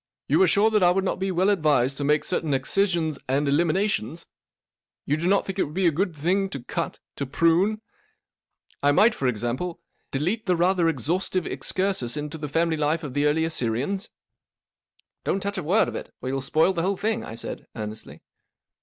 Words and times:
You 0.27 0.41
are 0.41 0.47
sure 0.47 0.71
that 0.71 0.81
I 0.81 0.89
would 0.89 1.03
not 1.03 1.19
be 1.19 1.29
well 1.29 1.51
advised 1.51 1.95
to 1.97 2.03
make 2.03 2.23
certain 2.23 2.55
excisions 2.55 3.19
and 3.29 3.47
eliminations? 3.47 4.25
You 5.05 5.15
do 5.15 5.27
not 5.27 5.45
think 5.45 5.59
it 5.59 5.65
would 5.65 5.75
be 5.75 5.85
a 5.85 5.91
good 5.91 6.13
thinglto 6.15 6.65
cut, 6.65 6.97
to 7.17 7.27
prune? 7.27 7.81
I 8.81 8.93
might, 8.93 9.13
for 9.13 9.27
example; 9.27 9.79
delete 10.11 10.47
the 10.47 10.55
rather 10.55 10.89
exhaustive 10.89 11.45
* 11.45 11.45
excursus 11.45 12.17
into 12.17 12.39
the 12.39 12.49
family 12.49 12.77
life. 12.77 13.03
of 13.03 13.13
the. 13.13 13.27
early 13.27 13.45
Assyrians?";" 13.45 14.09
Don't 15.23 15.39
touch 15.39 15.59
a 15.59 15.63
word 15.63 15.87
of 15.87 15.93
it, 15.95 16.09
or 16.19 16.29
you'll 16.29 16.41
spoil 16.41 16.73
the 16.73 16.81
whole 16.81 16.97
thing," 16.97 17.23
I 17.23 17.35
said, 17.35 17.67
earnestly. 17.75 18.21